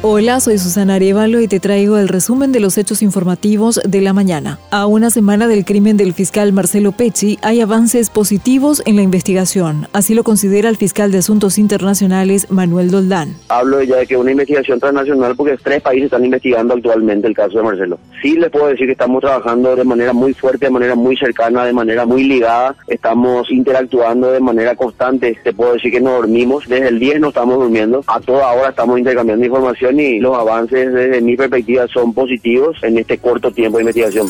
[0.00, 4.12] Hola, soy Susana Arevalo y te traigo el resumen de los hechos informativos de la
[4.12, 4.60] mañana.
[4.70, 9.88] A una semana del crimen del fiscal Marcelo Pecci, hay avances positivos en la investigación.
[9.92, 13.34] Así lo considera el fiscal de Asuntos Internacionales, Manuel Doldán.
[13.48, 17.58] Hablo ya de que una investigación transnacional porque tres países están investigando actualmente el caso
[17.58, 17.98] de Marcelo.
[18.22, 21.64] Sí les puedo decir que estamos trabajando de manera muy fuerte, de manera muy cercana,
[21.64, 22.76] de manera muy ligada.
[22.86, 25.36] Estamos interactuando de manera constante.
[25.42, 26.68] Te puedo decir que no dormimos.
[26.68, 28.04] Desde el 10 no estamos durmiendo.
[28.06, 32.98] A toda hora estamos intercambiando información y los avances desde mi perspectiva son positivos en
[32.98, 34.28] este corto tiempo de investigación.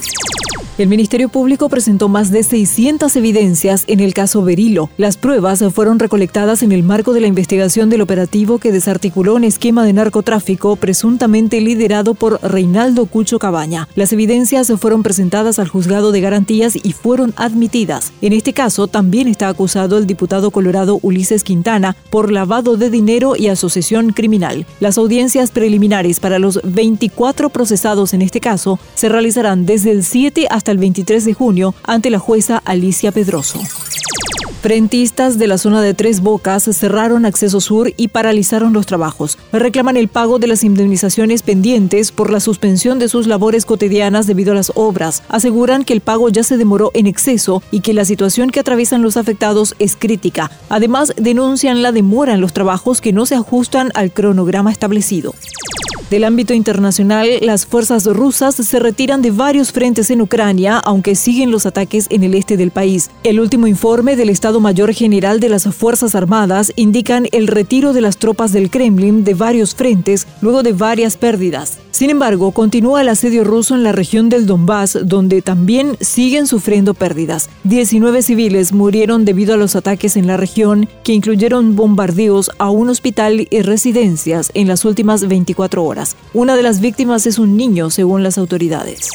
[0.78, 4.91] El Ministerio Público presentó más de 600 evidencias en el caso Berilo.
[4.96, 9.42] Las pruebas fueron recolectadas en el marco de la investigación del operativo que desarticuló un
[9.42, 13.88] esquema de narcotráfico presuntamente liderado por Reinaldo Cucho Cabaña.
[13.96, 18.12] Las evidencias fueron presentadas al juzgado de garantías y fueron admitidas.
[18.22, 23.34] En este caso también está acusado el diputado colorado Ulises Quintana por lavado de dinero
[23.36, 24.64] y asociación criminal.
[24.78, 30.47] Las audiencias preliminares para los 24 procesados en este caso se realizarán desde el 7
[30.72, 33.61] el 23 de junio ante la jueza Alicia Pedroso.
[34.61, 39.38] Frentistas de la zona de Tres Bocas cerraron acceso sur y paralizaron los trabajos.
[39.52, 44.50] Reclaman el pago de las indemnizaciones pendientes por la suspensión de sus labores cotidianas debido
[44.50, 45.22] a las obras.
[45.28, 49.00] Aseguran que el pago ya se demoró en exceso y que la situación que atraviesan
[49.00, 50.50] los afectados es crítica.
[50.69, 55.34] Además, denuncian la demora en los trabajos que no se ajustan al cronograma establecido.
[56.11, 61.50] Del ámbito internacional, las fuerzas rusas se retiran de varios frentes en Ucrania, aunque siguen
[61.50, 63.11] los ataques en el este del país.
[63.25, 68.00] El último informe del Estado Mayor General de las Fuerzas Armadas indican el retiro de
[68.00, 71.78] las tropas del Kremlin de varios frentes luego de varias pérdidas.
[71.98, 76.94] Sin embargo, continúa el asedio ruso en la región del Donbass, donde también siguen sufriendo
[76.94, 77.50] pérdidas.
[77.64, 82.88] 19 civiles murieron debido a los ataques en la región, que incluyeron bombardeos a un
[82.88, 86.14] hospital y residencias en las últimas 24 horas.
[86.34, 89.10] Una de las víctimas es un niño, según las autoridades.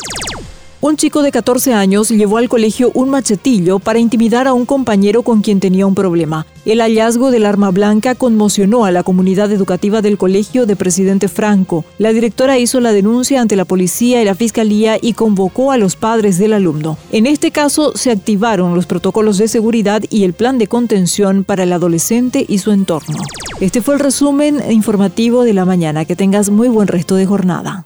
[0.86, 5.24] Un chico de 14 años llevó al colegio un machetillo para intimidar a un compañero
[5.24, 6.46] con quien tenía un problema.
[6.66, 11.86] El hallazgo del arma blanca conmocionó a la comunidad educativa del colegio de presidente Franco.
[12.00, 15.96] La directora hizo la denuncia ante la policía y la fiscalía y convocó a los
[15.96, 16.98] padres del alumno.
[17.14, 21.64] En este caso se activaron los protocolos de seguridad y el plan de contención para
[21.64, 23.20] el adolescente y su entorno.
[23.62, 26.04] Este fue el resumen informativo de la mañana.
[26.04, 27.86] Que tengas muy buen resto de jornada.